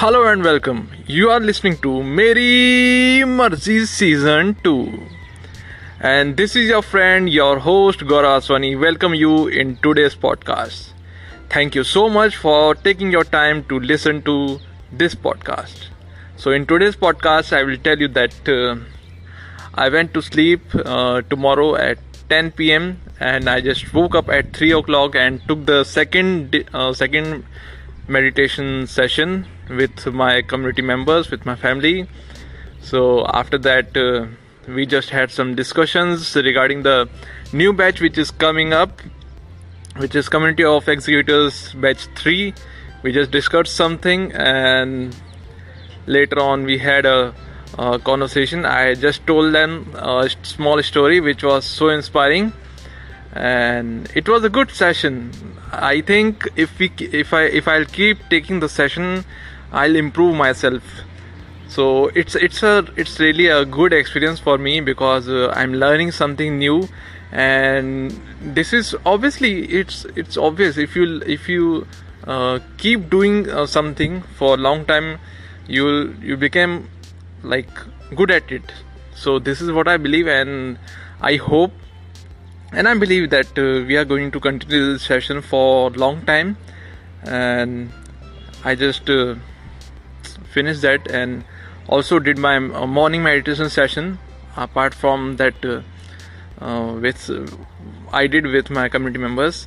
[0.00, 0.90] Hello and welcome.
[1.08, 4.92] You are listening to Meri Marzi Season 2.
[5.98, 8.78] And this is your friend, your host Gaurav Aswani.
[8.80, 10.92] Welcome you in today's podcast.
[11.50, 14.60] Thank you so much for taking your time to listen to
[14.92, 15.88] this podcast.
[16.36, 18.76] So, in today's podcast, I will tell you that uh,
[19.74, 23.00] I went to sleep uh, tomorrow at 10 p.m.
[23.18, 27.44] and I just woke up at 3 o'clock and took the second uh, second
[28.06, 32.08] meditation session with my community members, with my family.
[32.80, 34.26] So after that, uh,
[34.66, 37.08] we just had some discussions regarding the
[37.52, 39.00] new batch which is coming up,
[39.96, 42.54] which is Community of Executors Batch 3.
[43.02, 45.14] We just discussed something, and
[46.06, 47.34] later on, we had a,
[47.78, 48.64] a conversation.
[48.64, 52.52] I just told them a small story which was so inspiring
[53.32, 55.30] and it was a good session
[55.70, 59.24] i think if we if i if i'll keep taking the session
[59.72, 60.82] i'll improve myself.
[61.68, 66.12] So it's it's a it's really a good experience for me because uh, i'm learning
[66.12, 66.88] something new.
[67.30, 70.78] And this is obviously it's it's obvious.
[70.78, 71.86] If you if you
[72.26, 75.18] uh, keep doing uh, something for a long time
[75.66, 76.88] you'll you become
[77.42, 77.68] like
[78.14, 78.72] good at it.
[79.14, 80.78] So this is what i believe and
[81.20, 81.72] i hope
[82.72, 86.58] and I believe that uh, we are going to continue this session for long time.
[87.22, 87.90] And
[88.62, 89.36] I just uh,
[90.58, 91.44] finished that and
[91.88, 94.18] also did my uh, morning meditation session
[94.56, 95.80] apart from that uh,
[96.60, 97.30] uh, with
[98.12, 99.66] I did with my community members.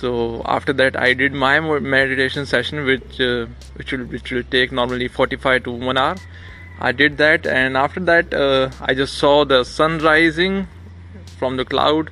[0.00, 3.46] So after that I did my meditation session which uh,
[3.76, 6.16] which will which will take normally 45 to 1 hour.
[6.80, 8.34] I did that and after that
[8.88, 10.66] I just saw the sun rising
[11.38, 12.10] from the cloud.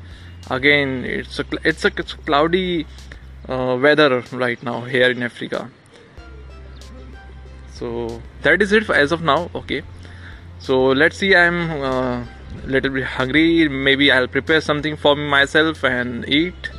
[0.59, 2.87] Again it's a it's a it's cloudy
[3.49, 5.69] uh, weather right now here in africa
[7.83, 7.91] so
[8.43, 9.83] that is it as of now okay
[10.67, 12.25] so let's see i'm a uh,
[12.75, 16.71] little bit hungry maybe i'll prepare something for myself and eat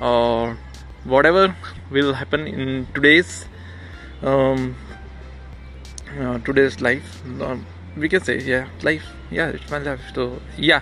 [0.00, 0.58] or
[1.04, 1.44] whatever
[1.90, 3.44] will happen in today's
[4.22, 4.74] um,
[6.20, 7.64] uh, today's life um,
[7.96, 10.80] we can say yeah life yeah it's my life so yeah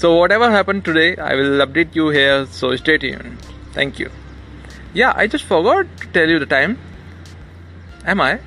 [0.00, 2.46] so whatever happened today, I will update you here.
[2.46, 3.36] So stay tuned.
[3.74, 4.10] Thank you.
[4.94, 6.78] Yeah, I just forgot to tell you the time.
[8.06, 8.40] Am I?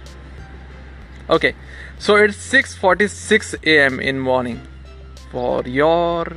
[1.29, 1.55] okay,
[1.99, 4.59] so it's 6 46 a.m in morning
[5.31, 6.27] for your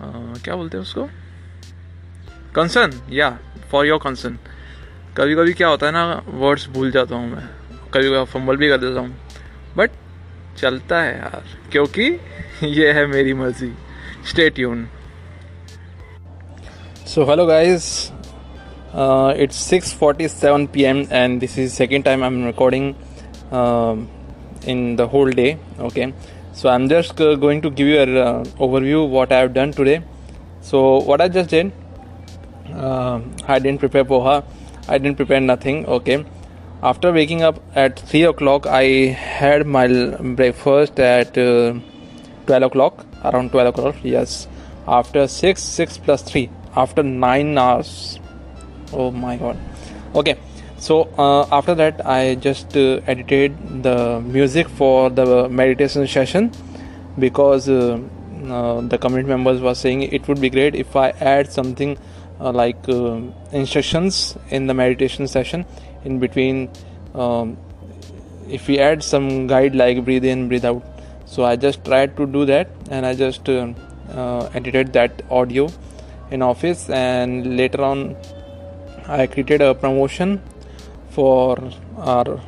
[0.00, 0.34] uh
[2.52, 3.36] concern, yeah,
[3.70, 4.38] for your concern.
[5.16, 7.46] कभी कभी क्या होता है ना words भूल जाता हूँ मैं।
[7.94, 9.16] कभी कभी फंबल भी कर देता हूँ।
[9.76, 9.90] बट
[10.58, 12.08] चलता है यार, क्योंकि
[12.62, 13.72] ये है मेरी मर्ज़ी।
[14.30, 14.86] स्टेट यून
[17.06, 17.84] so hello guys
[19.42, 22.94] it's six forty seven P M and this is second time I am recording
[23.50, 24.08] um,
[24.64, 26.12] in the whole day okay?
[26.52, 29.72] So I'm just uh, going to give you an uh, overview what I have done
[29.72, 30.02] today.
[30.62, 31.72] So what I just did
[32.72, 34.44] uh, I didn't prepare poha
[34.88, 36.24] I didn't prepare nothing okay?
[36.82, 39.86] After waking up at 3 o'clock I had my
[40.34, 41.74] breakfast at uh,
[42.46, 44.48] 12 o'clock around 12 o'clock yes.
[44.88, 48.18] After 6 6 plus 3 after 9 hours
[48.92, 49.58] oh my god.
[50.14, 50.38] Okay
[50.78, 56.50] so uh, after that i just uh, edited the music for the meditation session
[57.18, 57.98] because uh,
[58.48, 61.96] uh the community members were saying it would be great if i add something
[62.40, 63.18] uh, like uh,
[63.52, 65.64] instructions in the meditation session
[66.04, 66.68] in between
[67.14, 67.56] um,
[68.48, 70.84] if we add some guide like breathe in breathe out.
[71.24, 75.68] So i just tried to do that and i just edited that audio
[76.30, 78.14] in office and later on
[79.08, 80.40] i created a promotion
[81.16, 81.58] for
[81.96, 82.40] our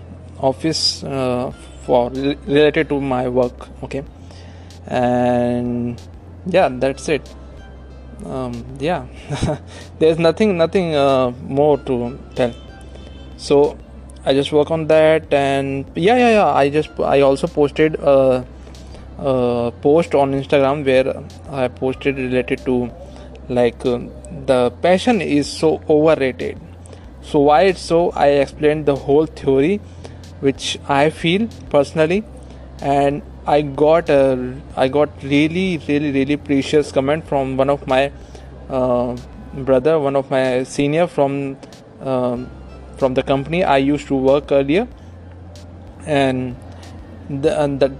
[0.50, 1.50] office uh,
[1.86, 4.04] for related to my work okay?
[4.86, 6.00] And
[6.46, 7.34] yeah that's it.
[8.24, 9.06] Um, yeah.
[9.98, 12.54] There's nothing nothing uh, more to tell.
[13.36, 13.78] So
[14.24, 18.44] i just work on that and yeah yeah yeah i just i also posted a,
[19.18, 22.90] uh, post on Instagram where I posted related to
[23.48, 24.00] like uh,
[24.46, 26.60] the passion is so overrated.
[27.30, 28.10] So why it's so?
[28.12, 29.80] I explained the whole theory,
[30.40, 32.24] which I feel personally,
[32.80, 38.10] and I got a I got really really really precious comment from one of my
[38.70, 39.14] uh,
[39.52, 41.58] brother, one of my senior from
[42.00, 42.48] um,
[42.96, 44.88] from the company I used to work earlier,
[46.06, 46.56] and
[47.28, 47.92] the and that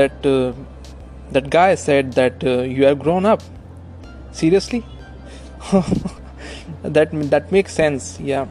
[0.00, 0.52] that uh,
[1.30, 3.40] that guy said that uh, you have grown up.
[4.32, 4.84] Seriously?
[6.82, 8.46] That that makes sense yeah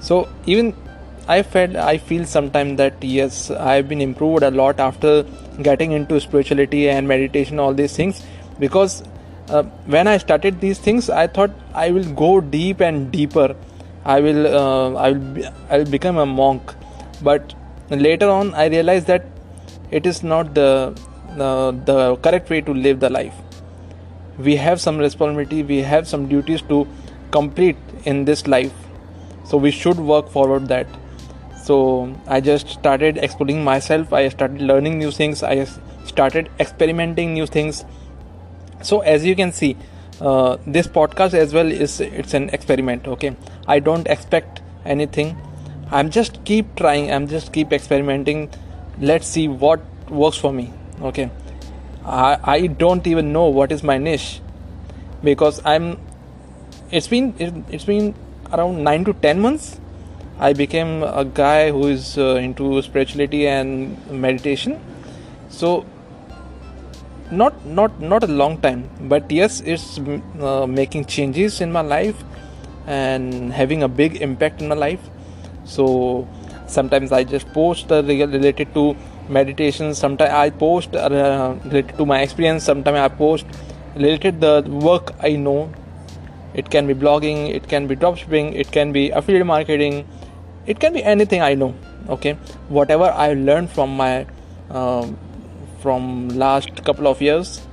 [0.00, 0.74] so even
[1.28, 5.24] I felt I feel sometimes that yes I've been improved a lot after
[5.62, 8.22] getting into spirituality and meditation all these things.
[8.58, 9.02] Because
[9.48, 13.54] uh, when I started these things I thought I will go deep and deeper.
[14.04, 16.74] I will uh, I will be, I will become a monk.
[17.22, 17.54] But
[17.90, 19.26] later on I realized that
[19.90, 20.98] it is not the
[21.38, 23.34] uh, the correct way to live the life.
[24.38, 26.86] We have some responsibility we have some duties to
[27.30, 28.79] complete in this life
[29.50, 30.86] so we should work forward that.
[31.64, 31.76] So
[32.26, 34.12] i just started exploring myself.
[34.12, 35.42] I started learning new things.
[35.42, 35.64] I
[36.04, 37.84] started experimenting new things.
[38.82, 39.76] So as you can see
[40.20, 43.34] uh, this podcast as well is it's an experiment okay?
[43.66, 45.36] I don't expect anything.
[45.90, 47.10] I'm just keep trying.
[47.12, 48.48] I'm just keep experimenting.
[49.00, 51.30] Let's see what works for me okay?
[52.04, 54.40] I, I don't even know what is my niche
[55.24, 55.98] because I'm
[56.92, 58.14] it's been it, it's been
[58.52, 59.80] around 9 to 10 months
[60.40, 64.80] I became a guy who is uh, into spirituality and meditation.
[65.50, 65.84] So
[67.30, 72.24] not not not a long time but yes it's uh, making changes in my life
[72.86, 75.10] and having a big impact in my life.
[75.66, 76.26] So
[76.66, 78.96] sometimes I just post uh, related to
[79.28, 79.94] meditation.
[79.94, 82.64] Sometimes i post uh, related to my experience.
[82.64, 83.44] Sometimes i post
[83.94, 85.70] related the work i know
[86.54, 90.06] it can be blogging it can be dropshipping it can be affiliate marketing
[90.66, 91.74] it can be anything i know
[92.08, 92.32] okay?
[92.68, 94.26] Whatever i learned from my
[94.70, 95.16] um,
[95.80, 97.66] from last couple of years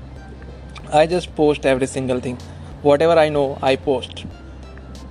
[0.94, 2.38] i just post every single thing.
[2.82, 4.26] Whatever i know i post.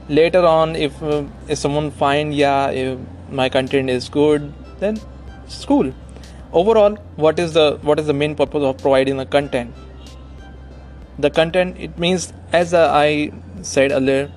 [0.08, 2.98] Later on if uh, if someone find yeah if
[3.30, 5.00] my content is good then
[5.44, 5.92] it's cool
[6.52, 9.74] overall what is the what is the main purpose of providing the content?
[11.18, 13.32] The content it means as i
[13.66, 14.30] said earlier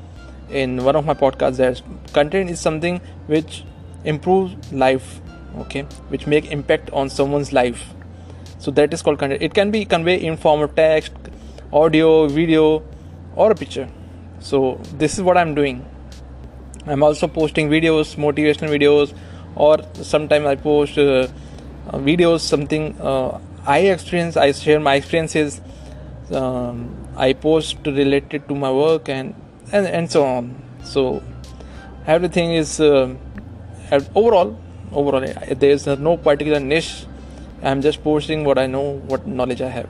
[0.50, 1.82] in one of my podcasts that
[2.14, 3.64] content is something which
[4.04, 5.22] improves life
[5.64, 7.94] okay which make impact on someone's life.
[8.60, 9.42] So that is called content.
[9.42, 11.14] It can be convey in form of text
[11.72, 12.84] audio video
[13.36, 13.88] or a picture.
[14.40, 15.86] So this is what i'm doing.
[16.86, 19.14] I'm also posting videos motivational videos
[19.56, 25.60] or sometimes i post uh, uh, videos something uh, i experience i share my experiences
[26.32, 26.80] um,
[27.28, 29.36] i post related to my work and
[29.72, 30.56] and, and so on.
[30.84, 31.22] So
[32.08, 33.14] everything is uh,
[34.16, 34.58] overall
[34.92, 37.06] overall there is no particular niche.
[37.62, 39.90] I'm just posting what i know what knowledge i have.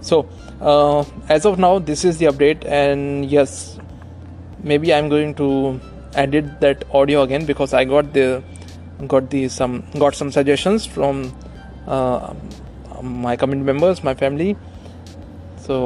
[0.00, 0.28] So
[0.60, 3.78] uh, as of now this is the update and yes
[4.62, 5.80] maybe i'm going to
[6.14, 8.42] edit that audio again because i got the
[9.06, 11.34] got the some got some suggestions from
[11.86, 12.32] uh,
[13.02, 14.56] my community members my family
[15.66, 15.76] so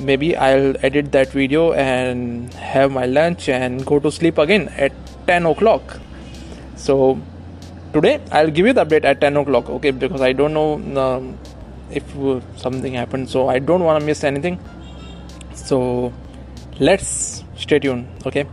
[0.00, 4.92] maybe i'll edit that video and have my lunch and go to sleep again at
[5.26, 5.98] 10 o'clock
[6.76, 7.18] so
[7.92, 11.38] today i'll give you the update at 10 o'clock okay because i don't know um,
[11.90, 12.04] if
[12.56, 14.58] something happened so i don't want to miss anything
[15.54, 16.12] so
[16.80, 18.46] let's stay tuned okay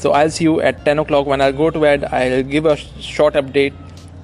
[0.00, 2.04] so I'll see you at 10 o'clock when I go to bed.
[2.04, 3.74] I'll give a short update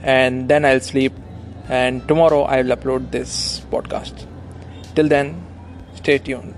[0.03, 1.13] and then I'll sleep.
[1.69, 4.25] And tomorrow I'll upload this podcast.
[4.95, 5.37] Till then,
[6.07, 6.55] stay tuned.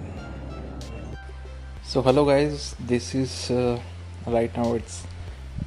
[1.82, 3.80] So hello guys, this is uh,
[4.26, 4.96] right now it's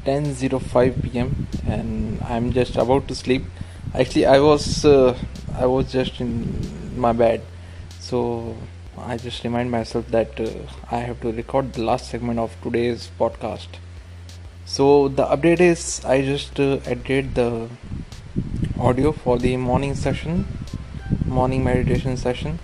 [0.05, 1.47] 10:05 p.m.
[1.65, 3.47] and I'm just about to sleep.
[3.95, 5.17] Actually, I was uh,
[5.55, 6.35] I was just in
[6.95, 7.41] my bed,
[8.00, 8.19] so
[9.00, 10.51] I just remind myself that uh,
[10.91, 13.79] I have to record the last segment of today's podcast.
[14.65, 17.50] So the update is I just uh, edited the
[18.79, 20.45] audio for the morning session,
[21.25, 22.59] morning meditation session,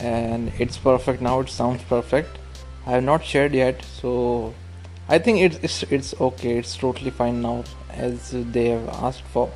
[0.00, 1.40] and it's perfect now.
[1.40, 2.38] It sounds perfect.
[2.86, 4.54] I have not shared yet, so
[5.08, 6.58] I think it's it's, it's okay.
[6.58, 9.50] It's totally fine now as they have asked for.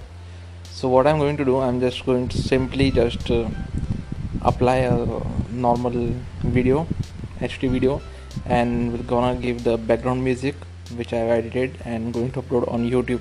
[0.71, 3.49] So what I'm going to do, I'm just going to simply just uh,
[4.43, 5.07] apply a
[5.51, 6.87] normal video
[7.41, 8.01] HD video
[8.47, 10.55] and we're gonna give the background music
[10.97, 13.21] which I've edited and going to upload on YouTube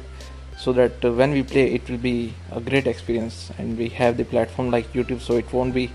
[0.58, 4.18] so that uh, when we play it will be a great experience and we have
[4.18, 5.92] the platform like YouTube so it won't be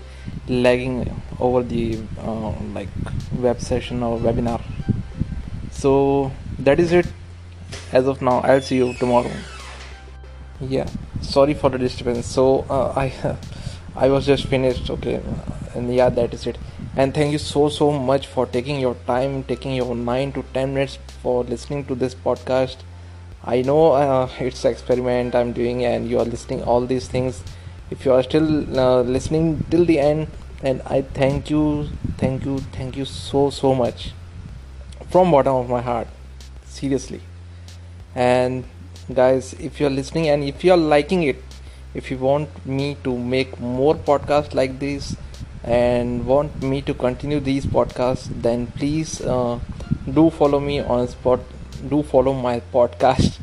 [0.47, 2.89] lagging over the uh, like
[3.37, 4.61] web session or webinar.
[5.71, 7.07] So that is it.
[7.91, 9.31] As of now I'll see you tomorrow.
[10.59, 10.89] Yeah.
[11.21, 12.25] Sorry for the disturbance.
[12.25, 13.37] So uh, I
[13.95, 15.21] I was just finished okay
[15.75, 16.57] and yeah that is it.
[16.95, 20.73] And thank you so so much for taking your time taking your 9 to 10
[20.73, 22.77] minutes for listening to this podcast.
[23.43, 27.43] I know uh, it's experiment I'm doing and you are listening all these things
[27.89, 30.27] if you are still uh, listening till the end
[30.61, 34.11] and I thank you thank you thank you so so much.
[35.09, 36.07] From bottom of my heart
[36.65, 37.21] seriously.
[38.15, 38.65] And
[39.13, 41.41] guys if you're listening and if you're liking it
[41.93, 45.15] if you want me to make more podcasts like this
[45.63, 49.57] and want me to continue these podcasts then please uh,
[50.13, 51.39] do follow me on spot
[51.87, 53.39] do follow my podcast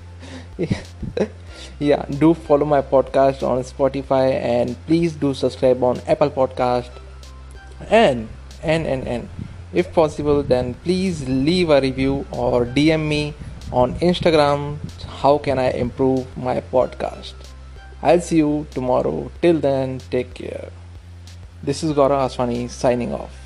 [1.78, 6.90] yeah do follow my podcast on spotify and please do subscribe on apple podcast.
[7.90, 8.28] And
[8.62, 9.28] and and and
[9.72, 13.34] if possible then please leave a review or dm me
[13.72, 14.78] on instagram.
[15.20, 17.34] How can i improve my podcast?
[18.02, 19.30] I'll see you tomorrow.
[19.40, 20.68] Till then take care.
[21.62, 23.43] This is Gaurav Aswani signing off.